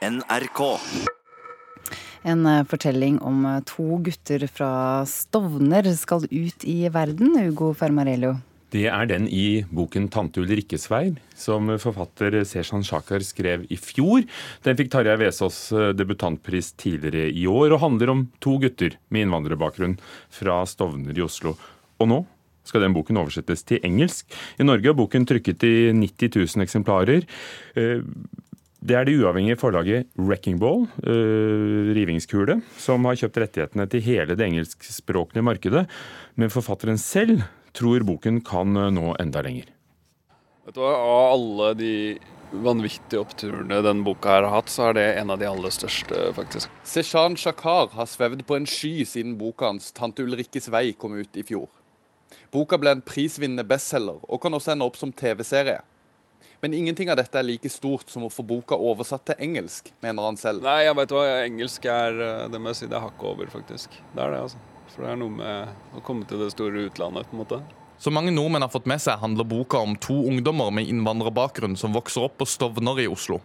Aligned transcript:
NRK. 0.00 0.60
En 2.22 2.46
eh, 2.46 2.62
fortelling 2.64 3.18
om 3.20 3.44
eh, 3.44 3.58
to 3.68 3.98
gutter 4.04 4.46
fra 4.48 4.70
Stovner 5.08 5.84
skal 5.96 6.24
ut 6.24 6.64
i 6.64 6.78
verden, 6.92 7.36
Ugo 7.50 7.74
Fermarello. 7.76 8.38
Det 8.70 8.86
er 8.86 9.08
den 9.10 9.26
i 9.28 9.66
boken 9.66 10.06
'Tante 10.08 10.40
Ulrikkes 10.40 10.86
vei', 10.92 11.16
som 11.34 11.68
forfatter 11.82 12.38
Seshan 12.46 12.86
Shakar 12.86 13.20
skrev 13.26 13.66
i 13.68 13.76
fjor. 13.76 14.24
Den 14.64 14.78
fikk 14.78 14.92
Tarjei 14.94 15.18
Vesaas 15.20 15.60
eh, 15.74 15.92
debutantpris 15.92 16.72
tidligere 16.80 17.28
i 17.28 17.44
år, 17.50 17.74
og 17.74 17.84
handler 17.84 18.14
om 18.14 18.26
to 18.40 18.56
gutter 18.62 18.96
med 19.10 19.26
innvandrerbakgrunn 19.26 19.98
fra 20.32 20.62
Stovner 20.64 21.12
i 21.12 21.26
Oslo. 21.28 21.58
Og 22.00 22.08
nå 22.08 22.22
skal 22.64 22.86
den 22.86 22.96
boken 22.96 23.20
oversettes 23.20 23.66
til 23.68 23.84
engelsk. 23.84 24.32
I 24.56 24.64
Norge 24.64 24.92
er 24.92 24.96
boken 24.96 25.28
trykket 25.28 25.64
i 25.66 25.74
90 25.92 26.38
000 26.56 26.64
eksemplarer. 26.64 27.26
Det 28.80 28.96
er 28.96 29.04
det 29.04 29.18
uavhengige 29.20 29.58
forlaget 29.60 30.08
Wrecking 30.16 30.56
Ball, 30.60 30.86
uh, 31.04 31.90
rivingskule, 31.92 32.60
som 32.80 33.04
har 33.04 33.18
kjøpt 33.20 33.40
rettighetene 33.42 33.84
til 33.92 34.04
hele 34.06 34.36
det 34.38 34.46
engelskspråklige 34.46 35.44
markedet. 35.44 35.84
Men 36.40 36.52
forfatteren 36.52 37.00
selv 37.00 37.44
tror 37.76 38.06
boken 38.08 38.40
kan 38.40 38.72
nå 38.72 39.14
enda 39.20 39.44
lenger. 39.44 39.68
Vet 40.64 40.76
du 40.76 40.80
hva, 40.80 40.94
Av 40.96 41.34
alle 41.34 41.74
de 41.76 41.94
vanvittige 42.50 43.20
oppturene 43.20 43.82
denne 43.84 44.04
boka 44.06 44.32
her 44.32 44.46
har 44.46 44.56
hatt, 44.56 44.72
så 44.72 44.88
er 44.88 44.96
det 44.98 45.06
en 45.20 45.30
av 45.34 45.38
de 45.40 45.48
aller 45.48 45.74
største, 45.74 46.30
faktisk. 46.34 46.72
Seshan 46.86 47.36
Shakar 47.38 47.92
har 47.94 48.08
svevd 48.10 48.42
på 48.46 48.56
en 48.58 48.66
sky 48.66 49.04
siden 49.06 49.36
boka 49.38 49.70
hans 49.70 49.92
'Tante 49.92 50.24
Ulrikkes 50.24 50.68
vei' 50.72 50.96
kom 50.96 51.14
ut 51.20 51.36
i 51.36 51.44
fjor. 51.46 51.68
Boka 52.50 52.78
ble 52.78 52.90
en 52.90 53.02
prisvinnende 53.02 53.66
bestselger, 53.66 54.18
og 54.22 54.40
kan 54.42 54.54
også 54.54 54.72
ende 54.72 54.84
opp 54.84 54.96
som 54.96 55.12
TV-serie. 55.12 55.80
Men 56.60 56.74
ingenting 56.76 57.10
av 57.12 57.18
dette 57.20 57.38
er 57.38 57.46
like 57.46 57.70
stort 57.72 58.10
som 58.12 58.26
å 58.26 58.32
få 58.32 58.44
boka 58.46 58.76
oversatt 58.76 59.26
til 59.30 59.44
engelsk, 59.48 59.92
mener 60.04 60.28
han 60.28 60.40
selv. 60.40 60.64
Nei, 60.66 60.84
jeg 60.86 60.96
vet 60.98 61.14
hva, 61.16 61.26
engelsk 61.44 61.90
er 61.90 62.22
det 62.52 62.60
må 62.60 62.72
jeg 62.72 62.82
si, 62.82 62.90
det 62.90 62.98
er 62.98 63.06
hakket 63.06 63.28
over, 63.32 63.52
faktisk. 63.52 64.00
Det 64.14 64.24
er 64.24 64.34
det, 64.34 64.42
altså. 64.48 64.64
For 64.90 65.06
det 65.06 65.12
er 65.12 65.20
noe 65.20 65.36
med 65.36 65.96
å 65.96 66.02
komme 66.06 66.26
til 66.28 66.42
det 66.42 66.50
store 66.54 66.88
utlandet, 66.88 67.28
på 67.30 67.36
en 67.36 67.42
måte. 67.44 67.60
Som 68.00 68.16
mange 68.16 68.32
nordmenn 68.32 68.64
har 68.64 68.72
fått 68.72 68.88
med 68.88 69.02
seg, 69.02 69.20
handler 69.20 69.44
boka 69.44 69.80
om 69.84 69.92
to 70.00 70.16
ungdommer 70.30 70.72
med 70.72 70.88
innvandrerbakgrunn 70.88 71.76
som 71.76 71.92
vokser 71.92 72.24
opp 72.24 72.38
på 72.40 72.48
Stovner 72.48 73.02
i 73.02 73.08
Oslo. 73.10 73.42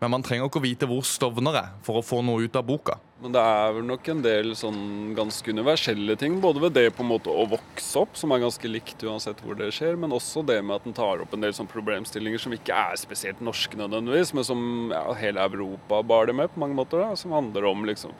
Men 0.00 0.12
man 0.14 0.24
trenger 0.26 0.48
ikke 0.48 0.60
å 0.60 0.64
vite 0.64 0.88
hvor 0.90 1.04
Stovner 1.06 1.58
er 1.60 1.72
for 1.86 2.00
å 2.00 2.04
få 2.04 2.20
noe 2.24 2.46
ut 2.46 2.56
av 2.58 2.66
boka. 2.66 2.96
Men 3.24 3.32
det 3.32 3.40
er 3.40 3.74
vel 3.76 3.86
nok 3.88 4.08
en 4.12 4.22
del 4.24 4.50
sånn 4.58 4.80
ganske 5.16 5.54
universelle 5.54 6.16
ting. 6.20 6.40
Både 6.42 6.60
ved 6.64 6.74
det 6.76 6.88
på 6.96 7.04
en 7.04 7.12
måte 7.12 7.32
å 7.32 7.46
vokse 7.48 8.02
opp, 8.02 8.18
som 8.20 8.34
er 8.34 8.42
ganske 8.42 8.68
likt 8.68 9.04
uansett 9.06 9.40
hvor 9.44 9.56
det 9.56 9.70
skjer, 9.72 9.96
men 10.00 10.12
også 10.12 10.42
det 10.44 10.58
med 10.60 10.76
at 10.76 10.88
den 10.88 10.96
tar 10.96 11.22
opp 11.24 11.32
en 11.32 11.44
del 11.46 11.54
sånn 11.56 11.70
problemstillinger 11.70 12.42
som 12.42 12.56
ikke 12.56 12.76
er 12.90 12.98
spesielt 13.00 13.40
norske 13.44 13.78
nødvendigvis, 13.80 14.34
men 14.36 14.44
som 14.44 14.66
ja, 14.92 15.06
hele 15.22 15.46
Europa 15.46 16.02
bar 16.04 16.28
det 16.28 16.36
med 16.36 16.52
på 16.52 16.60
mange 16.64 16.76
måter. 16.76 17.00
Da, 17.00 17.16
som 17.16 17.32
handler 17.32 17.70
om 17.70 17.86
liksom 17.88 18.12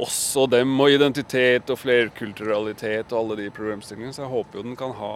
også 0.00 0.46
dem 0.52 0.74
og 0.80 0.92
identitet 0.92 1.70
og 1.72 1.80
flerkulturalitet 1.80 3.12
og 3.12 3.18
alle 3.20 3.38
de 3.42 3.50
problemstillingene. 3.54 4.14
Så 4.16 4.24
jeg 4.24 4.32
håper 4.32 4.60
jo 4.60 4.66
den 4.68 4.78
kan 4.78 4.94
ha 4.96 5.12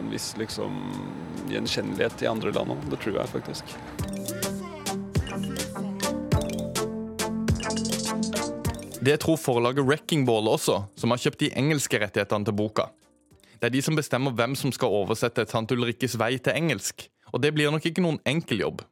en 0.00 0.12
viss 0.12 0.32
liksom 0.40 0.80
gjenkjennelighet 1.52 2.24
i 2.24 2.32
andre 2.32 2.54
land 2.56 2.76
òg. 2.76 2.88
Det 2.92 3.02
tror 3.04 3.20
jeg 3.22 3.36
faktisk. 3.36 4.41
Det 9.02 9.16
tror 9.16 9.34
forlaget 9.36 9.82
Wrecking 9.82 10.22
Ball 10.26 10.46
også, 10.46 10.76
som 10.94 11.10
har 11.10 11.18
kjøpt 11.18 11.40
de 11.40 11.48
engelske 11.58 11.98
rettighetene 11.98 12.46
til 12.46 12.54
boka. 12.54 12.84
Det 13.58 13.66
er 13.66 13.72
de 13.74 13.80
som 13.82 13.96
bestemmer 13.98 14.30
hvem 14.38 14.54
som 14.54 14.70
skal 14.70 14.94
oversette 14.94 15.42
Tante 15.50 15.74
Ulrikkes 15.74 16.14
vei 16.20 16.36
til 16.38 16.54
engelsk. 16.54 17.08
Og 17.34 17.42
det 17.42 17.50
blir 17.56 17.72
nok 17.74 17.82
ikke 17.88 18.04
noen 18.04 18.20
enkel 18.30 18.62
jobb. 18.62 18.84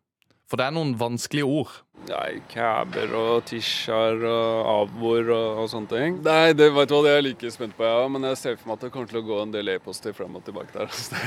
For 0.50 0.58
det 0.58 0.66
er 0.66 0.74
noen 0.74 0.96
vanskelige 0.98 1.46
ord. 1.46 1.76
Nei, 2.08 2.40
Kæber 2.50 3.14
og 3.14 3.44
tisjar 3.46 4.18
og 4.26 4.66
avor 4.72 5.30
og, 5.30 5.60
og, 5.62 5.68
sånne 5.70 5.92
ting. 5.92 6.18
Nei, 6.26 6.56
det 6.58 6.72
vet 6.74 6.90
du 6.90 6.96
hva, 6.96 7.04
det 7.06 7.12
er 7.12 7.20
jeg 7.20 7.26
like 7.28 7.52
spent 7.54 7.78
på, 7.78 7.86
ja. 7.86 8.02
Men 8.10 8.26
jeg 8.32 8.40
ser 8.40 8.58
for 8.58 8.72
meg 8.72 8.80
at 8.80 8.88
det 8.88 8.92
kommer 8.96 9.12
til 9.12 9.20
å 9.22 9.26
gå 9.30 9.38
en 9.44 9.54
del 9.54 9.70
e-poster 9.76 10.16
frem 10.16 10.40
og 10.40 10.42
tilbake 10.48 10.74
der. 10.74 10.90
Så 10.90 11.14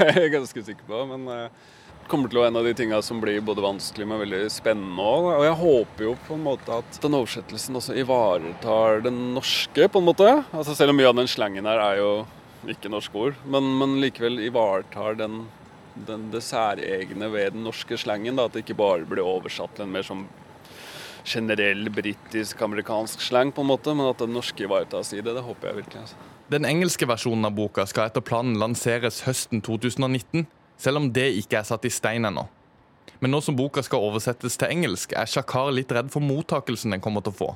det 0.00 0.08
er 0.14 0.22
jeg 0.22 0.32
ganske 0.38 0.64
sikker 0.70 0.88
på. 0.88 1.02
Men 1.12 1.28
uh, 1.28 1.68
kommer 2.10 2.30
til 2.30 2.40
å 2.40 2.42
være 2.42 2.52
en 2.52 2.58
av 2.60 2.66
de 2.66 2.74
tingene 2.76 3.04
som 3.04 3.20
blir 3.22 3.40
både 3.44 3.62
vanskelig, 3.64 4.06
men 4.08 4.20
veldig 4.24 4.42
spennende 4.52 5.06
òg. 5.06 5.28
Og 5.36 5.44
jeg 5.46 5.58
håper 5.60 6.06
jo 6.08 6.16
på 6.26 6.36
en 6.36 6.44
måte 6.44 6.80
at 6.80 6.98
den 7.04 7.16
oversettelsen 7.18 7.78
også 7.80 7.96
ivaretar 8.02 9.04
den 9.06 9.22
norske, 9.36 9.86
på 9.86 10.02
en 10.02 10.08
måte. 10.08 10.28
Altså 10.50 10.76
Selv 10.78 10.94
om 10.94 11.00
mye 11.00 11.10
av 11.12 11.16
den 11.20 11.30
slangen 11.30 11.68
her 11.70 11.82
er 11.84 12.02
jo 12.02 12.10
ikke 12.68 12.92
norske 12.92 13.16
ord, 13.16 13.40
men, 13.48 13.70
men 13.80 13.96
likevel 14.02 14.36
ivaretar 14.44 15.16
den, 15.16 15.46
den, 15.94 16.28
det 16.34 16.42
særegne 16.44 17.30
ved 17.32 17.56
den 17.56 17.64
norske 17.64 17.96
slangen. 18.00 18.36
Da, 18.36 18.48
at 18.50 18.56
det 18.56 18.66
ikke 18.66 18.80
bare 18.82 19.08
blir 19.08 19.24
oversatt 19.24 19.78
til 19.78 19.86
en 19.86 19.94
mer 19.94 20.06
sånn 20.06 20.26
generell 21.30 21.90
britisk-amerikansk 21.92 23.22
slang, 23.22 23.52
på 23.52 23.64
en 23.64 23.70
måte, 23.70 23.94
men 23.94 24.08
at 24.10 24.20
den 24.20 24.32
norske 24.34 24.64
ivaretas 24.66 25.12
i 25.14 25.22
det. 25.22 25.34
Det 25.36 25.44
håper 25.46 25.70
jeg 25.70 25.82
virkelig. 25.82 26.06
Altså. 26.06 26.30
Den 26.50 26.66
engelske 26.66 27.06
versjonen 27.06 27.46
av 27.46 27.54
boka 27.54 27.84
skal 27.86 28.10
etter 28.10 28.24
planen 28.24 28.56
lanseres 28.58 29.22
høsten 29.28 29.62
2019 29.62 30.48
selv 30.80 31.02
om 31.02 31.10
det 31.12 31.28
ikke 31.42 31.60
er 31.60 31.68
satt 31.68 31.84
i 31.84 31.92
stein 31.92 32.26
ennå. 32.26 32.46
Men 33.20 33.34
nå 33.34 33.42
som 33.44 33.56
boka 33.56 33.82
skal 33.84 34.00
oversettes 34.00 34.56
til 34.56 34.72
engelsk, 34.72 35.12
er 35.12 35.28
Shakar 35.28 35.68
litt 35.76 35.92
redd 35.92 36.08
for 36.12 36.24
mottakelsen 36.24 36.94
den 36.94 37.02
kommer 37.04 37.24
til 37.24 37.34
å 37.34 37.40
få. 37.42 37.50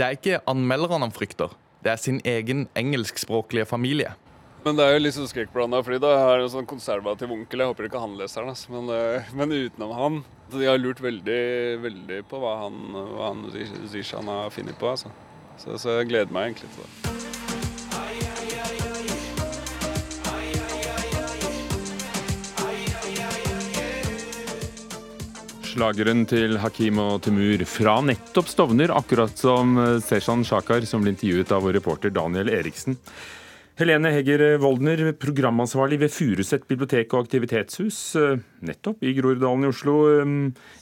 Det 0.00 0.06
er 0.06 0.16
ikke 0.16 0.40
anmelderne 0.48 1.04
han 1.04 1.14
frykter, 1.14 1.52
det 1.84 1.92
er 1.92 2.00
sin 2.00 2.22
egen 2.24 2.66
engelskspråklige 2.78 3.68
familie. 3.68 4.14
Men 4.62 4.78
det 4.78 4.84
er 4.86 4.94
jo 4.94 5.02
litt 5.02 5.16
sånn 5.16 5.28
skrekkblanda, 5.28 5.80
fordi 5.82 5.98
da 6.04 6.12
er 6.20 6.44
en 6.44 6.52
sånn 6.52 6.68
konservativ 6.70 7.32
onkel. 7.34 7.64
Jeg 7.64 7.72
håper 7.72 7.88
ikke 7.88 8.02
han 8.04 8.14
leser 8.20 8.46
den, 8.46 8.60
men, 8.70 8.92
eh, 8.94 9.32
men, 9.34 9.50
utenom 9.50 9.96
han 9.98 10.22
De 10.52 10.66
har 10.68 10.78
lurt 10.78 11.00
veldig, 11.00 11.42
veldig 11.82 12.22
på 12.28 12.38
hva 12.38 12.54
han, 12.66 12.78
hva 12.92 13.32
han 13.32 13.44
han 13.48 14.28
har 14.28 14.50
funnet 14.54 14.78
på. 14.78 14.94
Altså. 14.94 15.10
Så, 15.56 15.78
så 15.80 15.98
jeg 15.98 16.12
gleder 16.12 16.32
meg 16.32 16.52
egentlig 16.52 16.70
til 16.76 16.84
det. 16.84 17.31
Slageren 25.72 26.26
til 26.28 26.58
Hakim 26.60 26.98
og 27.00 27.22
Timur 27.24 27.62
fra 27.64 27.94
nettopp 28.04 28.50
Stovner, 28.50 28.90
akkurat 28.92 29.32
som 29.40 29.78
eh, 29.80 29.94
Seshan 30.04 30.42
Shakar, 30.44 30.84
som 30.84 31.00
ble 31.00 31.14
intervjuet 31.14 31.48
av 31.54 31.64
vår 31.64 31.78
reporter 31.78 32.12
Daniel 32.12 32.50
Eriksen. 32.52 32.98
Helene 33.80 34.10
Hegger 34.12 34.42
Woldner, 34.60 35.00
programansvarlig 35.16 36.02
ved 36.02 36.12
Furuset 36.12 36.66
bibliotek 36.68 37.14
og 37.16 37.24
aktivitetshus, 37.24 38.02
eh, 38.20 38.42
nettopp 38.68 39.00
i 39.00 39.14
Groruddalen 39.16 39.64
i 39.64 39.70
Oslo. 39.72 39.96
Eh, 40.12 40.34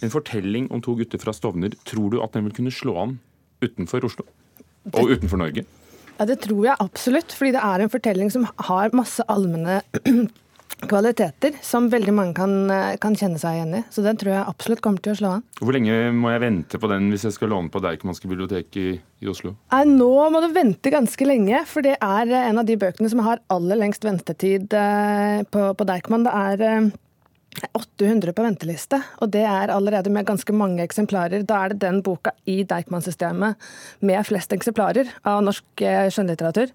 en 0.03 0.15
fortelling 0.17 0.67
om 0.75 0.83
to 0.83 0.97
gutter 0.99 1.23
fra 1.23 1.37
Stovner. 1.39 1.77
Tror 1.87 2.11
du 2.11 2.19
at 2.25 2.35
den 2.35 2.49
vil 2.49 2.59
kunne 2.59 2.75
slå 2.75 2.97
an 3.05 3.17
utenfor 3.63 4.11
Oslo? 4.11 4.27
Og 4.91 5.15
utenfor 5.15 5.39
Norge? 5.39 5.69
Ja, 6.19 6.27
Det 6.27 6.41
tror 6.49 6.67
jeg 6.67 6.83
absolutt, 6.83 7.31
fordi 7.31 7.55
det 7.55 7.63
er 7.63 7.87
en 7.87 7.95
fortelling 7.95 8.35
som 8.35 8.51
har 8.59 8.91
masse 8.91 9.23
allmenne 9.31 9.85
kvaliteter 10.89 11.57
som 11.65 11.89
veldig 11.93 12.13
mange 12.15 12.35
kan, 12.37 12.55
eh, 12.71 12.97
kan, 13.01 13.17
kjenne 13.17 13.41
seg 13.41 13.59
igjen 13.59 13.75
i. 13.81 13.83
Så 13.93 14.05
den 14.05 14.17
tror 14.21 14.33
jeg 14.33 14.49
absolutt 14.49 14.83
kommer 14.85 15.03
til 15.03 15.13
å 15.13 15.19
slå 15.19 15.33
an. 15.37 15.45
Hvor 15.61 15.77
lenge 15.77 16.13
må 16.17 16.33
jeg 16.33 16.45
vente 16.45 16.81
på 16.81 16.91
den 16.91 17.11
hvis 17.13 17.27
jeg 17.29 17.37
skal 17.37 17.53
låne 17.53 17.73
på 17.73 17.83
Deichmanske 17.85 18.31
bibliotek 18.31 18.77
i, 18.81 18.89
i, 19.21 19.29
Oslo? 19.29 19.57
Nå 19.71 20.31
må 20.31 20.41
du 20.41 20.49
vente 20.55 20.93
ganske 20.93 21.29
lenge, 21.29 21.65
for 21.67 21.85
det 21.87 21.99
er 21.99 22.33
eh, 22.33 22.49
en 22.49 22.63
av 22.63 22.67
de 22.69 22.79
bøkene 22.81 23.11
som 23.13 23.23
har 23.27 23.43
aller 23.53 23.81
lengst 23.81 24.07
ventetid 24.07 24.73
eh, 24.73 25.45
på, 25.51 25.71
på 25.77 25.89
Deichman. 25.89 26.27
Det 26.27 26.35
er 26.35 26.91
800 27.77 28.33
på 28.33 28.45
venteliste, 28.47 29.01
og 29.21 29.33
det 29.35 29.43
er 29.45 29.73
allerede 29.75 30.13
med 30.13 30.29
ganske 30.29 30.55
mange 30.55 30.85
eksemplarer. 30.87 31.43
Da 31.45 31.65
er 31.65 31.75
det 31.75 31.83
den 31.83 32.01
boka 32.07 32.33
i 32.49 32.63
Deichman-systemet 32.65 33.59
med 34.07 34.23
flest 34.25 34.55
eksemplarer 34.55 35.11
av 35.27 35.43
norsk 35.45 35.83
skjønnlitteratur. 36.15 36.71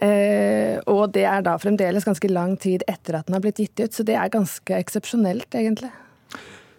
Eh, 0.00 0.78
og 0.88 1.12
det 1.12 1.26
er 1.28 1.42
da 1.44 1.58
fremdeles 1.60 2.06
ganske 2.08 2.30
lang 2.32 2.56
tid 2.60 2.84
etter 2.88 3.18
at 3.18 3.28
den 3.28 3.36
har 3.36 3.44
blitt 3.44 3.60
gitt 3.60 3.82
ut, 3.82 3.92
så 3.92 4.06
det 4.06 4.16
er 4.16 4.32
ganske 4.32 4.78
eksepsjonelt, 4.78 5.52
egentlig. 5.52 5.92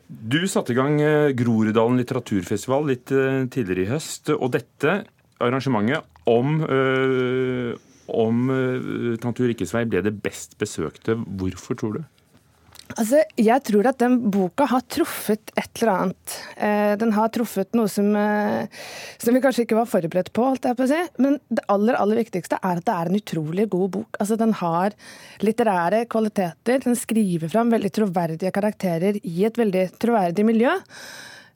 Du 0.07 0.44
satte 0.50 0.74
i 0.74 0.78
gang 0.78 1.00
eh, 1.01 1.31
Groruddalen 1.38 2.00
litteraturfestival 2.02 2.88
litt 2.90 3.14
eh, 3.14 3.46
tidligere 3.53 3.85
i 3.85 3.91
høst, 3.93 4.34
og 4.34 4.52
dette 4.55 5.03
arrangementet 5.43 6.05
om, 6.29 6.59
øh, 6.64 7.73
om 8.08 8.43
Tante 9.20 9.43
Ulrikkes 9.43 9.73
vei 9.76 9.84
ble 9.90 10.03
det 10.05 10.14
best 10.23 10.55
besøkte. 10.61 11.17
Hvorfor, 11.20 11.76
tror 11.79 11.97
du? 11.97 12.03
Altså, 12.93 13.23
jeg 13.40 13.63
tror 13.66 13.87
at 13.90 13.99
den 14.01 14.19
boka 14.34 14.67
har 14.69 14.84
truffet 14.91 15.53
et 15.57 15.81
eller 15.81 15.91
annet. 15.93 16.35
Eh, 16.57 16.93
den 17.01 17.13
har 17.16 17.31
truffet 17.34 17.73
noe 17.78 17.90
som, 17.90 18.11
eh, 18.16 18.69
som, 19.17 19.34
vi 19.34 19.41
kanskje 19.41 19.66
ikke 19.66 19.79
var 19.79 19.90
forberedt 19.90 20.31
på, 20.35 20.45
holdt 20.51 20.67
jeg 20.69 20.78
på 20.78 20.85
å 20.85 20.91
si. 20.91 21.01
Men 21.23 21.40
det 21.49 21.66
aller, 21.73 21.97
aller 21.97 22.22
viktigste 22.22 22.59
er 22.61 22.81
at 22.81 22.85
det 22.85 22.95
er 22.95 23.11
en 23.11 23.19
utrolig 23.19 23.67
god 23.73 23.90
bok. 23.97 24.19
Altså, 24.19 24.37
den 24.40 24.53
har 24.61 24.97
litterære 25.41 26.05
kvaliteter. 26.11 26.84
Den 26.85 26.99
skriver 26.99 27.51
fram 27.51 27.73
veldig 27.73 27.93
troverdige 27.97 28.53
karakterer 28.53 29.17
i 29.23 29.45
et 29.47 29.57
veldig 29.57 29.87
troverdig 30.01 30.45
miljø. 30.47 30.78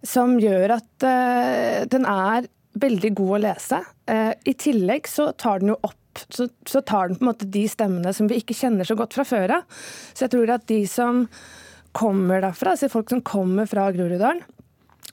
Som 0.06 0.38
gjør 0.42 0.78
at 0.78 1.06
eh, 1.06 1.86
den 1.90 2.06
er 2.10 2.50
veldig 2.78 3.14
god 3.18 3.36
å 3.38 3.44
lese. 3.46 3.82
Eh, 4.10 4.34
I 4.46 4.54
tillegg 4.58 5.10
så 5.10 5.32
tar 5.38 5.62
den 5.62 5.74
jo 5.74 5.80
opp 5.86 5.98
så, 6.30 6.50
så, 6.68 6.82
tar 6.82 7.10
den 7.10 7.20
på 7.20 7.26
en 7.26 7.32
måte 7.32 7.50
de 7.52 7.64
stemmene 7.70 8.14
som 8.16 8.30
vi 8.30 8.42
ikke 8.42 8.58
kjenner 8.58 8.88
så 8.88 8.98
godt 9.00 9.18
fra 9.18 9.26
før 9.28 9.60
av. 9.60 9.82
Så 10.14 10.26
jeg 10.26 10.36
tror 10.36 10.54
at 10.58 10.68
de 10.70 10.82
som 10.90 11.26
kommer 11.98 12.44
derfra, 12.44 12.76
altså 12.76 12.92
folk 12.92 13.10
som 13.10 13.24
kommer 13.26 13.70
fra 13.70 13.88
Groruddalen, 13.96 14.44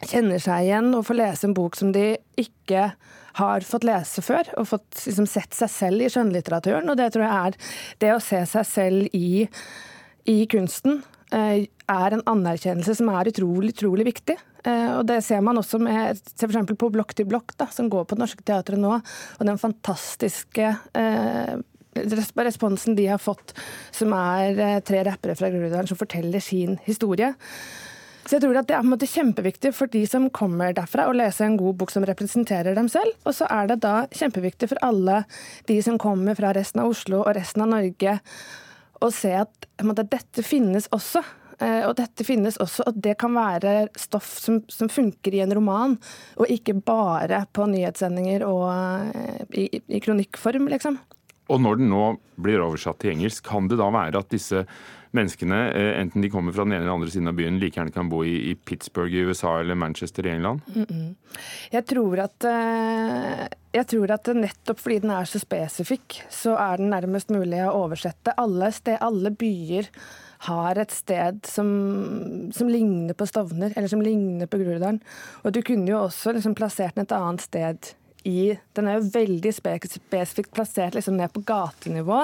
kjenner 0.05 0.41
seg 0.43 0.67
igjen 0.67 0.91
og 0.97 1.07
får 1.09 1.17
lese 1.17 1.47
en 1.49 1.57
bok 1.57 1.79
som 1.79 1.93
de 1.95 2.17
ikke 2.41 2.91
har 3.39 3.67
fått 3.67 3.87
lese 3.87 4.23
før, 4.23 4.51
og 4.61 4.69
fått 4.71 5.01
liksom, 5.07 5.27
sett 5.31 5.57
seg 5.57 5.71
selv 5.73 6.05
i 6.05 6.11
skjønnlitteraturen. 6.13 6.91
Og 6.91 6.99
det 6.99 7.11
tror 7.15 7.25
jeg 7.25 7.35
er 7.49 7.73
det 8.05 8.13
å 8.15 8.23
se 8.23 8.43
seg 8.51 8.69
selv 8.69 9.17
i, 9.17 9.47
i 10.31 10.37
kunsten 10.51 11.01
eh, 11.35 11.67
er 11.67 12.15
en 12.15 12.27
anerkjennelse 12.31 12.99
som 13.01 13.11
er 13.15 13.33
utrolig, 13.33 13.75
utrolig 13.75 14.07
viktig. 14.13 14.37
Eh, 14.65 14.91
og 14.97 15.05
det 15.09 15.21
ser 15.27 15.45
man 15.45 15.61
også 15.61 15.81
med 15.83 16.19
se 16.25 16.49
f.eks. 16.49 16.73
på 16.81 16.91
Blokk 16.95 17.15
til 17.17 17.29
blokk, 17.29 17.55
da, 17.61 17.69
som 17.73 17.91
går 17.93 18.09
på 18.09 18.17
Det 18.17 18.25
Norske 18.25 18.45
Teatret 18.47 18.81
nå, 18.81 18.97
og 18.97 19.49
den 19.49 19.61
fantastiske 19.61 20.71
eh, 20.97 21.55
responsen 21.95 22.97
de 22.97 23.09
har 23.13 23.21
fått, 23.23 23.55
som 23.95 24.15
er 24.17 24.59
eh, 24.59 24.79
tre 24.87 25.05
rappere 25.07 25.37
fra 25.39 25.53
Groruddalen 25.53 25.91
som 25.91 26.01
forteller 26.01 26.43
sin 26.43 26.79
historie. 26.89 27.35
Så 28.25 28.39
jeg 28.39 28.47
tror 28.47 28.57
at 28.57 28.69
Det 28.69 28.75
er 28.75 28.81
på 28.81 28.87
en 28.89 28.95
måte 28.95 29.11
kjempeviktig 29.11 29.75
for 29.77 29.93
de 29.93 30.01
som 30.09 30.31
kommer 30.33 30.73
derfra, 30.73 31.11
å 31.11 31.17
lese 31.17 31.45
en 31.45 31.59
god 31.61 31.77
bok 31.83 31.93
som 31.93 32.07
representerer 32.09 32.77
dem 32.77 32.89
selv. 32.89 33.13
Og 33.29 33.37
så 33.37 33.49
er 33.53 33.69
det 33.69 33.83
da 33.85 34.07
kjempeviktig 34.09 34.71
for 34.73 34.81
alle 34.87 35.27
de 35.69 35.77
som 35.85 36.01
kommer 36.01 36.39
fra 36.39 36.55
resten 36.57 36.81
av 36.81 36.95
Oslo 36.95 37.21
og 37.21 37.35
resten 37.37 37.67
av 37.67 37.75
Norge, 37.75 38.19
å 39.05 39.11
se 39.13 39.35
at 39.37 39.69
måte, 39.85 40.07
dette 40.09 40.41
finnes 40.47 40.89
også. 40.95 41.21
Eh, 41.63 41.83
og 41.87 41.95
dette 41.99 42.27
finnes 42.27 42.59
også, 42.63 42.87
og 42.89 42.99
det 43.05 43.17
kan 43.21 43.35
være 43.37 43.89
stoff 43.99 44.37
som, 44.43 44.63
som 44.71 44.91
funker 44.91 45.37
i 45.37 45.43
en 45.45 45.55
roman, 45.55 45.97
og 46.39 46.51
ikke 46.51 46.77
bare 46.87 47.45
på 47.55 47.69
nyhetssendinger 47.71 48.47
og 48.49 48.67
eh, 48.73 49.45
i, 49.65 49.69
i 49.87 50.03
kronikkform, 50.03 50.69
liksom. 50.73 50.99
Og 51.53 51.61
når 51.61 51.81
den 51.81 51.91
nå 51.93 52.05
blir 52.41 52.63
oversatt 52.65 53.03
til 53.03 53.13
engelsk, 53.15 53.45
kan 53.47 53.69
det 53.69 53.77
da 53.79 53.91
være 53.93 54.23
at 54.23 54.31
disse 54.33 54.65
menneskene, 55.15 55.59
eh, 55.77 55.91
enten 56.01 56.25
de 56.25 56.31
kommer 56.33 56.55
fra 56.57 56.65
den 56.67 56.75
ene 56.75 56.83
eller 56.87 56.97
andre 56.97 57.13
siden 57.13 57.31
av 57.31 57.37
byen, 57.39 57.61
like 57.63 57.79
gjerne 57.79 57.95
kan 57.95 58.09
bo 58.11 58.25
i, 58.27 58.35
i 58.51 58.55
Pittsburgh 58.57 59.15
i 59.15 59.27
USA 59.29 59.59
eller 59.61 59.79
Manchester 59.79 60.27
i 60.27 60.33
England? 60.35 60.65
Mm 60.75 60.87
-mm. 60.89 61.15
Jeg 61.71 61.87
tror 61.87 62.19
at 62.19 62.45
jeg 63.75 63.87
tror 63.87 64.11
at 64.11 64.27
nettopp 64.27 64.79
fordi 64.79 64.99
den 64.99 65.11
er 65.11 65.25
så 65.25 65.39
spesifikk, 65.39 66.23
så 66.31 66.57
er 66.57 66.77
den 66.77 66.91
nærmest 66.91 67.31
mulig 67.31 67.59
å 67.59 67.85
oversette. 67.85 68.33
Alle, 68.37 68.73
sted, 68.73 68.99
alle 69.01 69.31
byer 69.31 69.89
har 70.45 70.79
et 70.81 70.95
sted 70.95 71.43
som, 71.49 71.69
som, 72.55 72.71
ligner 72.71 73.17
på 73.17 73.27
Stovner, 73.29 73.73
eller 73.75 73.91
som 73.91 74.03
ligner 74.05 74.51
på 74.51 74.61
Groruddalen. 74.61 75.03
Og 75.43 75.55
du 75.55 75.61
kunne 75.67 75.91
jo 75.91 76.03
også 76.05 76.35
liksom 76.37 76.57
plassert 76.59 76.97
den 76.97 77.07
et 77.07 77.15
annet 77.17 77.45
sted 77.45 77.95
i 78.25 78.55
Den 78.73 78.87
er 78.89 78.97
jo 78.97 79.11
veldig 79.13 79.51
spesifikt 79.53 80.55
plassert 80.57 80.95
liksom 80.97 81.19
ned 81.19 81.29
på 81.35 81.43
gatenivå, 81.45 82.23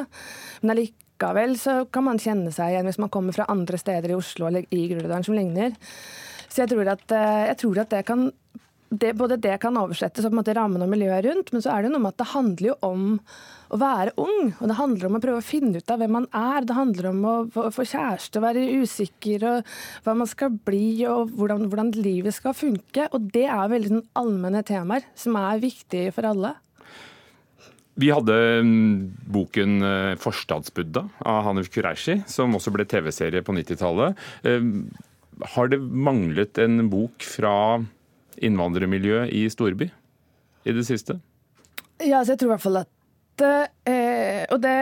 men 0.63 0.73
allikevel 0.73 1.09
likevel 1.21 1.59
så 1.59 1.85
kan 1.93 2.05
man 2.05 2.19
kjenne 2.19 2.53
seg 2.53 2.73
igjen 2.73 2.87
hvis 2.89 2.99
man 2.99 3.11
kommer 3.11 3.33
fra 3.33 3.49
andre 3.49 3.79
steder 3.79 4.11
i 4.11 4.17
Oslo 4.17 4.49
eller 4.49 4.65
i 4.71 4.89
Groruddalen 4.89 5.25
som 5.25 5.35
ligner. 5.35 5.75
Så 6.49 6.65
jeg 6.65 6.71
tror 6.73 6.89
at, 6.89 7.11
eh, 7.13 7.47
jeg 7.49 7.59
tror 7.59 7.79
at 7.79 7.91
det 7.91 8.07
kan 8.07 8.31
det, 8.91 9.13
både 9.15 9.39
det 9.39 9.55
kan 9.63 9.77
oversettes 9.79 10.25
og 10.25 10.33
på 10.33 10.35
en 10.35 10.41
måte 10.41 10.55
rammen 10.57 10.83
og 10.83 10.91
miljøet 10.91 11.23
rundt, 11.29 11.53
men 11.55 11.63
så 11.63 11.73
er 11.73 11.85
det 11.85 11.93
noe 11.93 12.03
med 12.03 12.15
at 12.15 12.23
det 12.23 12.31
handler 12.33 12.67
jo 12.73 12.77
om 12.87 13.05
å 13.71 13.79
være 13.79 14.15
ung. 14.19 14.49
Og 14.59 14.65
det 14.67 14.79
handler 14.81 15.07
om 15.07 15.19
å 15.19 15.21
prøve 15.23 15.43
å 15.43 15.47
finne 15.47 15.79
ut 15.79 15.93
av 15.95 16.01
hvem 16.03 16.17
man 16.19 16.27
er. 16.35 16.67
Det 16.67 16.75
handler 16.75 17.11
om 17.13 17.21
å 17.23 17.35
få 17.71 17.87
kjæreste, 17.87 18.43
være 18.43 18.65
usikker, 18.83 19.45
og 19.47 19.77
hva 20.07 20.17
man 20.19 20.31
skal 20.31 20.57
bli, 20.67 21.05
og 21.07 21.31
hvordan, 21.39 21.69
hvordan 21.71 21.93
livet 22.01 22.35
skal 22.35 22.57
funke. 22.57 23.07
Og 23.15 23.31
det 23.31 23.47
er 23.47 23.71
veldig 23.71 23.93
sånn 23.93 24.09
allmenne 24.19 24.65
temaer 24.67 25.07
som 25.15 25.39
er 25.39 25.63
viktige 25.63 26.11
for 26.17 26.27
alle. 26.33 26.57
Vi 28.01 28.11
hadde 28.11 28.35
mm, 28.65 28.91
boken 29.31 29.79
eh, 29.85 30.19
'Forstadsbudda' 30.19 31.07
av 31.31 31.41
Hanif 31.47 31.71
Kureishi, 31.71 32.21
som 32.31 32.55
også 32.57 32.73
ble 32.75 32.87
TV-serie 32.89 33.45
på 33.45 33.55
90-tallet. 33.55 34.19
Eh, 34.47 34.69
har 35.55 35.71
det 35.71 35.79
manglet 35.79 36.59
en 36.63 36.89
bok 36.91 37.23
fra 37.27 37.55
innvandrermiljøet 38.41 39.33
i 39.37 39.45
storby 39.53 39.91
i 40.65 40.75
det 40.77 40.85
siste? 40.89 41.19
Ja, 42.01 42.23
så 42.25 42.35
jeg 42.35 42.41
tror 42.41 42.51
i 42.51 42.55
hvert 42.55 42.65
fall 42.65 42.81
at 42.81 43.45
eh, 43.45 43.67
Og 44.51 44.61
det, 44.63 44.77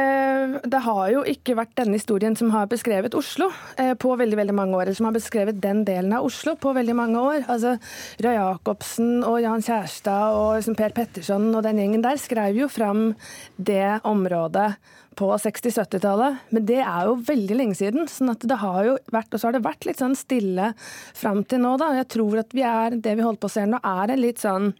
det, 0.70 0.80
har 0.84 1.02
jo 1.12 1.22
ikke 1.28 1.56
vært 1.58 1.74
denne 1.78 1.98
historien 1.98 2.36
som 2.38 2.52
har 2.54 2.68
beskrevet 2.70 3.16
Oslo 3.18 3.50
eh, 3.80 3.94
på 3.98 4.14
veldig 4.18 4.38
veldig 4.38 4.56
mange 4.56 4.76
år, 4.78 4.86
eller 4.86 4.98
som 4.98 5.08
har 5.08 5.16
beskrevet 5.16 5.60
den 5.62 5.84
delen 5.88 6.14
av 6.16 6.26
Oslo 6.28 6.54
på 6.60 6.74
veldig 6.76 6.96
mange 6.98 7.20
år. 7.20 7.42
Altså, 7.46 7.76
Roy 8.24 8.38
Jacobsen 8.38 9.24
og 9.26 9.40
Jan 9.44 9.64
Kjærstad 9.64 10.38
og 10.38 10.54
liksom 10.58 10.78
Per 10.78 10.94
Petterson 10.96 11.50
og 11.52 11.64
den 11.66 11.82
gjengen 11.82 12.04
der 12.04 12.20
skrev 12.20 12.58
jo 12.58 12.70
fram 12.72 13.12
det 13.56 13.98
området 14.08 14.72
på 15.18 15.28
60-70-tallet, 15.42 16.42
men 16.54 16.66
det 16.68 16.78
er 16.84 17.08
jo 17.08 17.16
veldig 17.26 17.56
lenge 17.58 17.78
siden. 17.78 18.06
sånn 18.10 18.30
at 18.30 18.44
det 18.46 18.60
har 18.60 18.82
jo 18.86 18.98
vært, 19.10 19.32
Og 19.34 19.40
så 19.40 19.48
har 19.48 19.56
det 19.56 19.66
vært 19.66 19.88
litt 19.88 19.98
sånn 19.98 20.14
stille 20.14 20.72
fram 21.16 21.42
til 21.42 21.64
nå, 21.64 21.74
da. 21.80 21.90
Jeg 21.98 22.12
tror 22.14 22.38
at 22.44 22.54
vi 22.54 22.62
er, 22.62 22.94
det 22.94 23.16
vi 23.18 23.26
holder 23.26 23.42
på 23.42 23.50
å 23.50 23.56
se 23.56 23.66
nå, 23.66 23.80
er 23.82 24.14
en 24.14 24.22
litt 24.22 24.44
sånn 24.44 24.72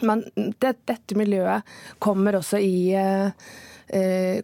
men 0.00 0.22
det, 0.34 0.76
dette 0.88 1.16
miljøet 1.18 1.68
kommer 2.02 2.38
også 2.38 2.60
i, 2.62 2.94
eh, 2.96 3.34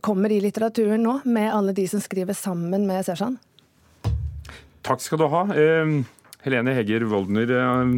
kommer 0.05 0.32
i 0.35 0.40
litteraturen 0.43 1.02
nå, 1.05 1.20
med 1.25 1.52
alle 1.55 1.73
de 1.76 1.85
som 1.88 2.02
skriver 2.02 2.37
sammen 2.37 2.87
med 2.88 3.06
Sersan. 3.06 3.38
Takk 4.88 5.02
skal 5.05 5.20
du 5.20 5.26
ha. 5.29 5.43
Eh, 5.52 5.90
Helene 6.46 6.75
Hegger 6.76 7.05
Woldner 7.11 7.50
eh, 7.52 7.90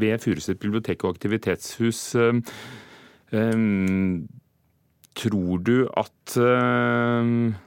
ved 0.00 0.22
Furuset 0.22 0.60
bibliotek 0.62 1.04
og 1.04 1.16
aktivitetshus. 1.16 2.00
Eh, 2.16 2.40
eh, 3.34 3.66
tror 5.14 5.62
du 5.66 5.76
at 5.92 6.38
eh, 6.40 7.60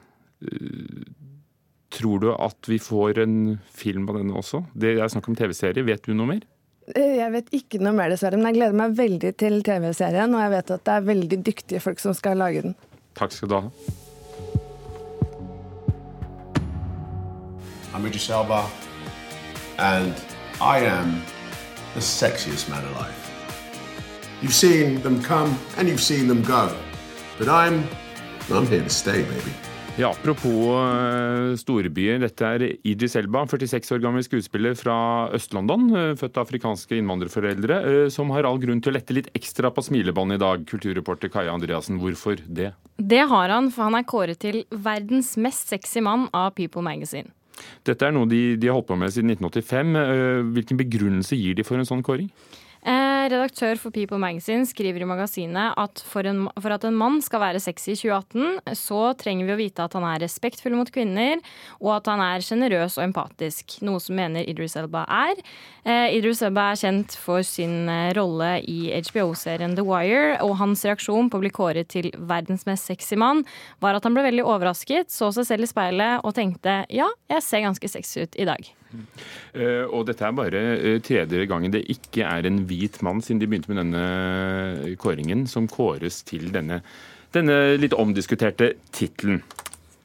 Tror 1.88 2.20
du 2.20 2.28
at 2.30 2.68
vi 2.68 2.76
får 2.78 3.18
en 3.24 3.36
film 3.74 4.04
av 4.10 4.18
denne 4.18 4.36
også? 4.36 4.60
Det 4.76 4.92
er 5.00 5.08
snakk 5.10 5.30
om 5.30 5.34
TV-serie. 5.34 5.82
Vet 5.86 6.04
du 6.04 6.12
noe 6.14 6.28
mer? 6.28 6.42
Eh, 6.92 7.16
jeg 7.16 7.32
vet 7.32 7.48
ikke 7.56 7.80
noe 7.80 7.94
mer, 7.96 8.12
dessverre. 8.12 8.36
Men 8.36 8.52
jeg 8.52 8.58
gleder 8.58 8.76
meg 8.76 8.94
veldig 8.98 9.32
til 9.40 9.56
TV-serien. 9.64 10.36
Og 10.36 10.44
jeg 10.44 10.52
vet 10.52 10.74
at 10.76 10.84
det 10.84 10.94
er 10.94 11.08
veldig 11.08 11.38
dyktige 11.48 11.80
folk 11.82 12.02
som 12.04 12.14
skal 12.14 12.38
lage 12.38 12.66
den. 12.68 12.76
Takk 13.18 13.32
skal 13.32 13.48
du 13.48 13.54
ha. 13.54 13.70
I'm 17.92 18.06
Idris 18.06 18.30
Elba, 18.30 18.64
and 19.78 20.14
I 20.60 20.78
am 20.86 21.22
the 21.94 22.00
sexiest 22.00 22.70
man 22.70 22.84
alive. 22.94 23.18
You've 24.40 24.54
seen 24.54 25.02
them 25.02 25.20
come 25.20 25.58
and 25.76 25.88
you've 25.88 26.00
seen 26.00 26.28
them 26.28 26.42
go, 26.42 26.70
but 27.38 27.48
I'm 27.48 27.88
I'm 28.52 28.68
here 28.68 28.84
to 28.84 28.90
stay, 28.90 29.22
baby. 29.24 29.52
Ja, 29.98 30.12
Apropos 30.12 30.78
uh, 30.78 31.56
storbyer. 31.58 32.20
Dette 32.22 32.46
er 32.46 32.62
Idris 32.86 33.16
Elba, 33.18 33.40
46 33.50 33.96
år 33.96 34.02
gammel 34.04 34.22
skuespiller 34.22 34.76
fra 34.78 34.94
Øst-London. 35.34 35.88
Uh, 35.90 36.12
født 36.20 36.38
av 36.38 36.44
afrikanske 36.46 37.00
innvandrerforeldre, 37.00 37.78
uh, 37.82 38.04
som 38.14 38.30
har 38.30 38.46
all 38.46 38.60
grunn 38.62 38.78
til 38.78 38.92
å 38.92 38.94
lette 38.94 39.16
litt 39.16 39.26
ekstra 39.34 39.72
på 39.74 39.82
smilebåndet 39.88 40.38
i 40.38 40.42
dag. 40.44 40.62
Kulturreporter 40.70 41.32
Kaja 41.34 41.50
Andreassen, 41.50 41.98
hvorfor 41.98 42.38
det? 42.46 42.70
Det 42.94 43.24
har 43.32 43.50
han, 43.50 43.72
for 43.74 43.88
han 43.88 43.98
er 43.98 44.06
kåret 44.06 44.38
til 44.46 44.60
verdens 44.70 45.32
mest 45.34 45.74
sexy 45.74 46.04
mann 46.06 46.28
av 46.30 46.52
People 46.54 46.86
Magazine. 46.86 47.34
Dette 47.82 48.06
er 48.06 48.14
noe 48.14 48.30
de, 48.30 48.54
de 48.54 48.70
har 48.70 48.78
holdt 48.78 48.92
på 48.92 49.00
med 49.02 49.10
siden 49.10 49.34
1985. 49.34 49.98
Hvilken 50.54 50.78
begrunnelse 50.78 51.42
gir 51.42 51.58
de 51.58 51.66
for 51.66 51.82
en 51.82 51.90
sånn 51.90 52.06
kåring? 52.06 52.30
Redaktør 53.28 53.78
for 53.80 53.94
People 53.94 54.18
Magazine 54.20 54.66
skriver 54.68 55.02
i 55.04 55.08
magasinet 55.08 55.76
at 55.78 56.00
for, 56.08 56.26
en, 56.28 56.46
for, 56.56 56.72
at 56.74 56.84
en 56.88 56.96
mann 56.96 57.18
skal 57.24 57.42
være 57.42 57.60
sexy 57.62 57.92
i 57.92 57.98
2018, 57.98 58.76
så 58.78 59.00
trenger 59.20 59.48
vi 59.48 59.54
å 59.54 59.58
vite 59.60 59.84
at 59.84 59.96
han 59.96 60.06
er 60.08 60.22
respektfull 60.24 60.76
mot 60.78 60.90
kvinner, 60.92 61.42
og 61.82 61.92
at 61.98 62.10
han 62.12 62.22
er 62.24 62.44
sjenerøs 62.44 62.98
og 62.98 63.04
empatisk. 63.06 63.78
Noe 63.86 64.00
som 64.02 64.18
mener 64.18 64.48
Idris 64.48 64.76
Elba 64.80 65.04
er. 65.06 65.42
Eh, 65.84 66.16
Idris 66.16 66.42
Elba 66.46 66.70
er 66.72 66.80
kjent 66.80 67.18
for 67.20 67.44
sin 67.46 67.90
eh, 67.92 68.10
rolle 68.16 68.54
i 68.64 68.92
HBO-serien 69.10 69.76
The 69.78 69.86
Wire, 69.86 70.38
og 70.44 70.56
hans 70.62 70.86
reaksjon 70.88 71.28
på 71.28 71.40
å 71.40 71.44
bli 71.44 71.52
kåret 71.54 71.92
til 71.92 72.10
verdens 72.16 72.66
mest 72.68 72.88
sexy 72.88 73.18
mann 73.20 73.44
var 73.84 73.98
at 73.98 74.08
han 74.08 74.16
ble 74.16 74.26
veldig 74.30 74.48
overrasket, 74.48 75.12
så 75.12 75.30
seg 75.36 75.50
selv 75.52 75.68
i 75.68 75.70
speilet 75.70 76.24
og 76.24 76.36
tenkte 76.38 76.82
ja, 76.92 77.08
jeg 77.30 77.44
ser 77.44 77.66
ganske 77.68 77.96
sexy 77.98 78.24
ut 78.24 78.40
i 78.40 78.48
dag. 78.48 78.72
Uh, 78.88 79.84
og 79.92 80.06
dette 80.08 80.24
er 80.24 80.36
bare 80.36 80.60
uh, 80.80 80.96
tredje 81.04 81.44
gangen 81.50 81.74
det 81.74 81.84
ikke 81.92 82.24
er 82.24 82.48
en 82.48 82.62
hvit 82.68 83.00
mann, 83.04 83.20
siden 83.24 83.42
de 83.42 83.48
begynte 83.50 83.72
med 83.72 83.82
denne 83.82 84.04
eh, 84.88 84.96
kåringen, 85.00 85.46
som 85.50 85.68
kåres 85.68 86.22
til 86.28 86.48
denne, 86.54 86.80
denne 87.36 87.58
litt 87.80 87.96
omdiskuterte 87.96 88.72
tittelen. 88.94 89.42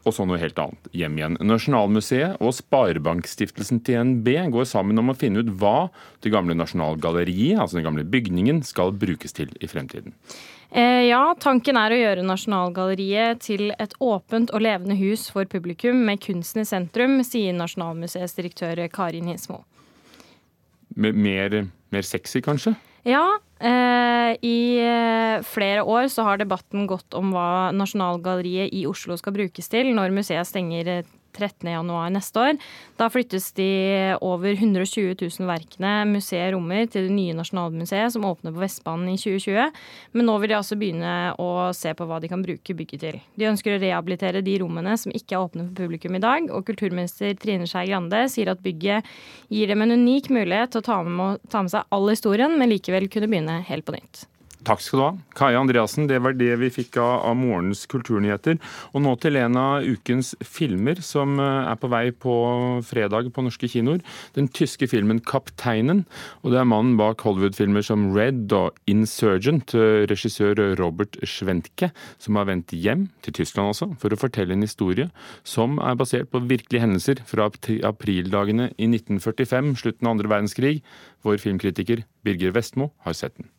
Og 0.04 0.12
så 0.12 0.26
noe 0.28 0.40
helt 0.42 0.58
annet. 0.60 0.90
Hjem 0.92 1.16
igjen. 1.20 1.38
Nasjonalmuseet 1.48 2.42
og 2.44 2.52
Sparebankstiftelsen 2.58 3.80
TNB 3.88 4.28
går 4.52 4.68
sammen 4.68 5.00
om 5.00 5.14
å 5.14 5.16
finne 5.16 5.44
ut 5.44 5.54
hva 5.62 5.88
det 6.26 6.34
gamle 6.34 6.58
Nasjonalgalleriet, 6.60 7.62
altså 7.62 7.80
den 7.80 7.88
gamle 7.88 8.04
bygningen, 8.04 8.60
skal 8.68 8.92
brukes 9.00 9.36
til 9.38 9.54
i 9.64 9.70
fremtiden. 9.72 10.16
Eh, 10.74 11.06
ja, 11.08 11.22
tanken 11.40 11.80
er 11.80 11.94
å 11.94 12.00
gjøre 12.02 12.28
Nasjonalgalleriet 12.28 13.44
til 13.46 13.72
et 13.80 13.96
åpent 14.04 14.52
og 14.52 14.66
levende 14.66 14.98
hus 15.00 15.30
for 15.32 15.48
publikum 15.48 16.04
med 16.08 16.20
kunsten 16.24 16.66
i 16.66 16.68
sentrum, 16.68 17.22
sier 17.24 17.56
Nasjonalmuseets 17.56 18.36
direktør 18.36 18.84
Karin 18.92 19.30
Hinsmo. 19.32 19.62
Mer, 20.96 21.64
mer 21.94 22.06
sexy, 22.06 22.42
kanskje? 22.44 22.76
Ja. 23.04 23.24
Eh, 23.60 24.32
I 24.44 24.60
eh, 24.84 25.44
flere 25.44 25.84
år 25.84 26.08
så 26.12 26.24
har 26.28 26.40
debatten 26.40 26.88
gått 26.88 27.16
om 27.16 27.32
hva 27.36 27.72
Nasjonalgalleriet 27.76 28.74
i 28.76 28.86
Oslo 28.88 29.16
skal 29.20 29.36
brukes 29.36 29.70
til 29.72 29.92
når 29.96 30.16
museet 30.16 30.48
stenger 30.48 31.04
13.1 31.34 32.14
neste 32.14 32.44
år. 32.44 32.60
Da 33.00 33.10
flyttes 33.12 33.52
de 33.58 33.70
over 34.24 34.54
120 34.54 35.16
000 35.20 35.50
verkene 35.50 35.94
museet 36.10 36.54
rommer 36.56 36.88
til 36.92 37.08
det 37.08 37.16
nye 37.16 37.36
Nasjonalmuseet 37.38 38.16
som 38.16 38.28
åpner 38.30 38.54
på 38.54 38.64
Vestbanen 38.64 39.12
i 39.14 39.18
2020. 39.20 39.84
Men 40.14 40.30
nå 40.30 40.38
vil 40.42 40.54
de 40.54 40.58
altså 40.60 40.78
begynne 40.80 41.14
å 41.42 41.50
se 41.76 41.94
på 41.98 42.08
hva 42.10 42.20
de 42.24 42.32
kan 42.32 42.44
bruke 42.46 42.78
bygget 42.78 43.06
til. 43.06 43.22
De 43.40 43.50
ønsker 43.50 43.76
å 43.76 43.82
rehabilitere 43.82 44.44
de 44.46 44.58
rommene 44.64 44.98
som 45.00 45.14
ikke 45.16 45.38
er 45.38 45.48
åpne 45.48 45.68
for 45.70 45.84
publikum 45.84 46.18
i 46.18 46.24
dag, 46.24 46.50
og 46.54 46.68
kulturminister 46.70 47.34
Trine 47.40 47.70
Skei 47.70 47.88
Grande 47.90 48.26
sier 48.32 48.52
at 48.54 48.64
bygget 48.64 49.10
gir 49.54 49.72
dem 49.72 49.86
en 49.86 49.98
unik 49.98 50.30
mulighet 50.34 50.74
til 50.74 50.84
å 50.84 50.88
ta 50.90 51.00
med, 51.06 51.42
ta 51.50 51.64
med 51.66 51.74
seg 51.74 51.90
all 51.94 52.12
historien, 52.12 52.58
men 52.60 52.72
likevel 52.74 53.10
kunne 53.12 53.32
begynne 53.32 53.62
helt 53.68 53.88
på 53.88 53.98
nytt. 53.98 54.28
Takk 54.64 54.80
skal 54.80 55.00
du 55.00 55.04
ha. 55.04 55.12
Kaja 55.36 55.60
Andreassen, 55.60 56.06
det 56.08 56.22
var 56.24 56.36
det 56.38 56.54
vi 56.62 56.70
fikk 56.72 56.96
av, 57.02 57.26
av 57.28 57.36
morgens 57.36 57.84
kulturnyheter. 57.92 58.60
Og 58.96 59.04
nå 59.04 59.14
til 59.20 59.38
en 59.40 59.58
av 59.60 59.84
ukens 59.84 60.34
filmer 60.40 61.02
som 61.04 61.36
eh, 61.42 61.72
er 61.72 61.80
på 61.80 61.90
vei 61.92 62.04
på 62.16 62.36
fredag 62.88 63.32
på 63.36 63.44
norske 63.44 63.68
kinoer. 63.72 64.00
Den 64.38 64.48
tyske 64.48 64.88
filmen 64.88 65.20
'Kapteinen'. 65.20 66.06
Og 66.44 66.54
det 66.54 66.62
er 66.62 66.70
mannen 66.70 66.96
bak 67.00 67.26
Hollywood-filmer 67.26 67.84
som 67.84 68.12
'Red' 68.14 68.54
og 68.56 68.78
'Insurgent', 68.88 69.76
eh, 69.76 70.06
regissør 70.12 70.62
Robert 70.80 71.18
Schwentke, 71.28 71.92
som 72.18 72.40
har 72.40 72.48
vendt 72.48 72.72
hjem, 72.72 73.10
til 73.22 73.34
Tyskland 73.34 73.74
også, 73.74 73.90
for 74.00 74.10
å 74.10 74.20
fortelle 74.20 74.56
en 74.56 74.64
historie 74.64 75.10
som 75.44 75.80
er 75.80 75.98
basert 76.00 76.32
på 76.32 76.40
virkelige 76.40 76.84
hendelser 76.86 77.24
fra 77.28 77.50
aprildagene 77.50 78.72
i 78.78 78.88
1945, 78.88 79.76
slutten 79.76 80.08
av 80.08 80.16
andre 80.16 80.32
verdenskrig. 80.32 80.82
Vår 81.24 81.42
filmkritiker 81.42 82.06
Birger 82.24 82.56
Vestmo 82.56 82.92
har 83.04 83.14
sett 83.14 83.36
den. 83.36 83.50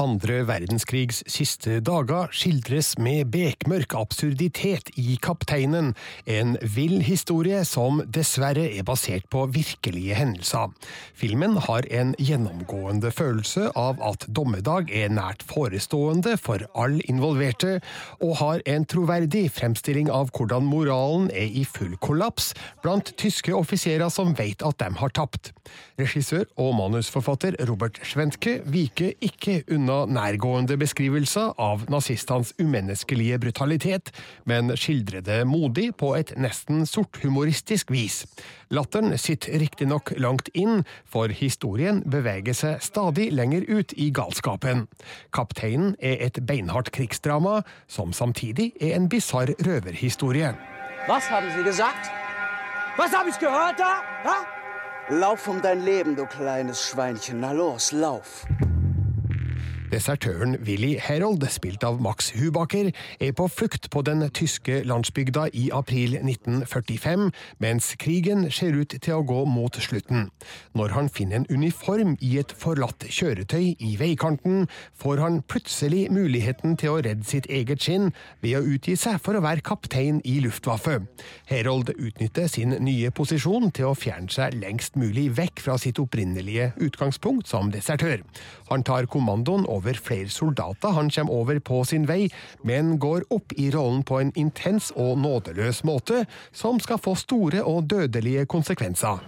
Andre 0.00 0.38
verdenskrigs 0.48 1.18
siste 1.28 1.74
dager 1.84 2.30
skildres 2.32 2.94
med 3.02 3.28
bekmørk 3.34 3.92
absurditet 3.98 4.88
i 4.96 5.18
Kapteinen, 5.20 5.90
en 6.24 6.54
vill 6.62 7.02
historie 7.04 7.58
som 7.68 8.00
dessverre 8.08 8.64
er 8.78 8.86
basert 8.88 9.26
på 9.28 9.42
virkelige 9.52 10.16
hendelser. 10.16 10.72
Filmen 11.12 11.58
har 11.66 11.84
en 11.92 12.14
gjennomgående 12.16 13.10
følelse 13.12 13.66
av 13.76 14.00
at 14.00 14.24
dommedag 14.32 14.88
er 14.88 15.12
nært 15.12 15.44
forestående 15.44 16.38
for 16.40 16.64
alle 16.72 17.04
involverte, 17.12 17.82
og 18.24 18.38
har 18.40 18.64
en 18.72 18.88
troverdig 18.88 19.50
fremstilling 19.52 20.08
av 20.08 20.32
hvordan 20.32 20.64
moralen 20.64 21.28
er 21.28 21.52
i 21.52 21.66
full 21.68 21.98
kollaps 22.00 22.54
blant 22.80 23.12
tyske 23.20 23.52
offiserer 23.52 24.08
som 24.08 24.32
vet 24.38 24.64
at 24.64 24.80
de 24.80 24.88
har 25.02 25.12
tapt. 25.12 25.52
Regissør 26.00 26.48
og 26.56 26.72
manusforfatter 26.78 27.60
Robert 27.68 28.00
Schwentke 28.06 28.62
viker 28.64 29.12
ikke 29.20 29.60
unna 29.68 29.89
unna 29.90 30.20
nærgående 30.20 30.76
beskrivelser 30.78 31.54
av 31.58 31.84
nazistenes 31.90 32.52
umenneskelige 32.60 33.38
brutalitet, 33.38 34.10
men 34.44 34.70
skildrer 34.76 35.22
det 35.24 35.46
modig 35.46 35.90
på 35.98 36.14
et 36.16 36.32
nesten 36.38 36.86
sorthumoristisk 36.86 37.90
vis. 37.90 38.24
Latteren 38.70 39.16
sitter 39.18 39.58
riktignok 39.58 40.12
langt 40.18 40.48
inn, 40.54 40.84
for 41.04 41.28
historien 41.28 42.02
beveger 42.06 42.54
seg 42.54 42.84
stadig 42.84 43.30
lenger 43.32 43.66
ut 43.68 43.94
i 43.96 44.10
galskapen. 44.14 44.86
Kapteinen 45.34 45.96
er 45.98 46.22
et 46.26 46.38
beinhardt 46.46 46.92
krigsdrama, 46.94 47.62
som 47.88 48.12
samtidig 48.12 48.72
er 48.80 48.96
en 48.96 49.08
bisarr 49.10 49.54
røverhistorie. 49.66 50.54
Hva 51.08 51.20
har 51.26 51.46
dere 51.48 51.66
gesagt? 51.66 52.10
Hva 52.96 53.08
har 53.08 53.30
jeg 53.30 53.50
hørt 53.50 53.78
da? 53.78 53.92
Ha? 54.26 54.38
Lauf 55.10 55.48
um 55.48 55.60
dein 55.60 55.82
Leben, 55.84 56.14
du 56.14 56.26
kleines 56.26 56.78
Schweinchen. 56.78 57.40
Na 57.40 57.52
los, 57.52 57.90
lauf. 57.92 58.44
Desertøren 59.90 60.54
Willy 60.62 60.92
Herold, 61.02 61.42
spilt 61.50 61.82
av 61.82 61.96
Max 62.02 62.28
Hubaker, 62.38 62.92
er 63.18 63.32
på 63.34 63.48
flukt 63.50 63.88
på 63.90 64.02
den 64.06 64.22
tyske 64.30 64.84
landsbygda 64.86 65.48
i 65.50 65.64
april 65.74 66.14
1945, 66.20 67.24
mens 67.58 67.88
krigen 67.98 68.44
ser 68.54 68.76
ut 68.78 68.94
til 68.94 69.16
å 69.16 69.24
gå 69.26 69.40
mot 69.50 69.74
slutten. 69.82 70.28
Når 70.78 70.94
han 70.94 71.10
finner 71.10 71.40
en 71.40 71.48
uniform 71.50 72.12
i 72.22 72.36
et 72.38 72.54
forlatt 72.54 73.08
kjøretøy 73.10 73.72
i 73.82 73.96
veikanten, 73.98 74.68
får 74.94 75.24
han 75.24 75.40
plutselig 75.50 76.04
muligheten 76.14 76.78
til 76.78 76.94
å 76.94 77.00
redde 77.02 77.26
sitt 77.26 77.50
eget 77.50 77.82
skinn 77.82 78.12
ved 78.44 78.60
å 78.60 78.62
utgi 78.76 78.94
seg 78.94 79.18
for 79.24 79.34
å 79.34 79.42
være 79.42 79.66
kaptein 79.66 80.22
i 80.22 80.36
Luftwaffe. 80.44 81.00
Herold 81.50 81.90
utnytter 81.96 82.46
sin 82.52 82.76
nye 82.78 83.10
posisjon 83.10 83.72
til 83.74 83.90
å 83.90 83.98
fjerne 83.98 84.30
seg 84.30 84.54
lengst 84.62 84.94
mulig 85.00 85.32
vekk 85.34 85.66
fra 85.66 85.78
sitt 85.82 85.98
opprinnelige 85.98 86.70
utgangspunkt 86.78 87.50
som 87.50 87.74
desertør. 87.74 88.22
Han 88.70 88.86
tar 88.86 89.10
kommandoen 89.10 89.66
over 89.66 89.79
over 89.80 89.96
flere 89.96 90.28
soldater 90.28 90.92
han 90.96 91.10
kommer 91.10 91.32
over 91.32 91.60
på 91.60 91.82
sin 91.84 92.06
vei, 92.08 92.28
men 92.64 92.98
går 93.00 93.24
opp 93.30 93.54
i 93.56 93.70
rollen 93.72 94.02
på 94.04 94.20
en 94.20 94.32
intens 94.36 94.92
og 94.96 95.18
nådeløs 95.18 95.82
måte, 95.88 96.24
som 96.52 96.80
skal 96.80 97.00
få 97.00 97.16
store 97.16 97.64
og 97.64 97.88
dødelige 97.90 98.46
konsekvenser. 98.46 99.24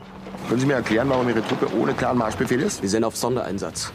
Kan 0.49 0.61
Sie 0.61 0.67
mir 0.67 0.75
erklären, 0.75 1.09
warum 1.09 1.29
Ihre 1.29 1.43
Truppe 1.43 1.67
ohne 1.81 1.95
klaren 1.95 2.19
Marschbefehl 2.19 2.63
ist? 2.63 2.83
Wir 2.83 2.91
sind 2.91 3.05
auf 3.05 3.17
Sondereinsatz. 3.17 3.93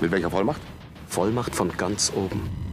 Mit 0.00 0.10
welcher 0.10 0.30
Vollmacht? 0.30 0.60
Vollmacht 1.06 1.54
von 1.54 1.70
ganz 1.76 2.12
oben. 2.16 2.69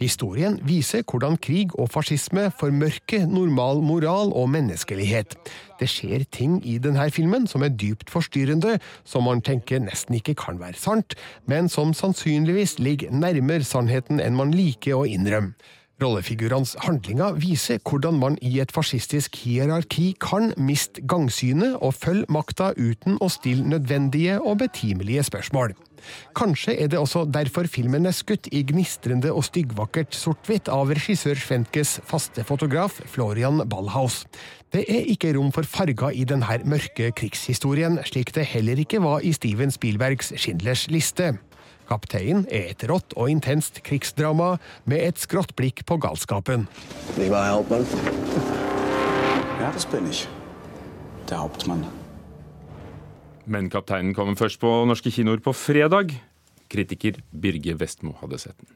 Historien 0.00 0.58
viser 0.66 1.04
hvordan 1.06 1.38
krig 1.42 1.74
og 1.78 1.90
fascisme 1.94 2.48
formørker 2.60 3.26
normal 3.30 3.82
moral 3.84 4.32
og 4.32 4.50
menneskelighet. 4.54 5.36
Det 5.80 5.88
skjer 5.92 6.24
ting 6.32 6.58
i 6.66 6.78
denne 6.82 7.08
filmen 7.12 7.46
som 7.50 7.64
er 7.66 7.74
dypt 7.74 8.10
forstyrrende, 8.12 8.78
som 9.04 9.26
man 9.28 9.42
tenker 9.44 9.82
nesten 9.84 10.16
ikke 10.18 10.36
kan 10.46 10.60
være 10.60 10.78
sant, 10.80 11.16
men 11.46 11.68
som 11.72 11.94
sannsynligvis 11.96 12.78
ligger 12.78 13.12
nærmere 13.12 13.66
sannheten 13.66 14.22
enn 14.22 14.38
man 14.38 14.54
liker 14.56 14.96
å 15.00 15.08
innrømme. 15.08 15.54
Rollefigurenes 15.96 16.74
handlinger 16.84 17.38
viser 17.40 17.78
hvordan 17.80 18.18
man 18.20 18.34
i 18.44 18.58
et 18.60 18.72
fascistisk 18.74 19.38
hierarki 19.40 20.10
kan 20.20 20.50
miste 20.60 21.00
gangsynet 21.08 21.78
og 21.80 21.94
følge 21.96 22.28
makta 22.36 22.74
uten 22.76 23.16
å 23.24 23.30
stille 23.32 23.64
nødvendige 23.64 24.36
og 24.42 24.58
betimelige 24.60 25.24
spørsmål. 25.30 25.72
Kanskje 26.36 26.74
er 26.84 26.92
det 26.92 27.00
også 27.00 27.24
derfor 27.32 27.64
filmen 27.72 28.04
er 28.04 28.12
skutt 28.12 28.50
i 28.52 28.60
gnistrende 28.68 29.32
og 29.32 29.46
styggvakkert 29.48 30.12
sort-hvitt 30.14 30.68
av 30.68 30.92
regissør 30.92 31.40
Schwenkes 31.40 31.96
faste 32.04 32.44
fotograf 32.44 33.00
Florian 33.08 33.64
Ballhaus. 33.64 34.26
Det 34.76 34.84
er 34.92 35.08
ikke 35.08 35.32
rom 35.38 35.48
for 35.54 35.64
farger 35.64 36.12
i 36.12 36.28
denne 36.28 36.60
mørke 36.68 37.08
krigshistorien, 37.16 38.02
slik 38.04 38.34
det 38.36 38.44
heller 38.52 38.84
ikke 38.84 39.00
var 39.00 39.24
i 39.24 39.32
Steven 39.32 39.72
Spielbergs 39.72 40.34
Schindlers 40.36 40.90
liste. 40.92 41.38
Kapteinen 41.86 42.46
er 42.50 42.72
et 42.72 42.82
rått 42.90 43.14
og 43.14 43.30
intenst 43.30 43.78
krigsdrama 43.86 44.56
med 44.90 45.04
et 45.06 45.20
skrått 45.22 45.54
blikk 45.58 45.84
på 45.86 45.98
galskapen. 46.02 46.66
Ja, 49.56 49.70
das 49.72 49.86
bin 49.86 50.10
ich. 50.10 50.26
Der 51.28 51.38
Hauptmann. 51.38 51.86
Men 53.46 53.70
kapteinen 53.70 54.14
kommer 54.14 54.34
først 54.34 54.58
på 54.60 54.70
norske 54.90 55.10
kinoer 55.14 55.38
på 55.38 55.54
fredag. 55.54 56.10
Kritiker 56.68 57.22
Birge 57.30 57.76
Vestmo 57.78 58.16
hadde 58.20 58.38
sett 58.42 58.58
den. 58.58 58.72